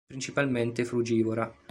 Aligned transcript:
È 0.07 0.13
principalmente 0.13 0.83
frugivora. 0.83 1.55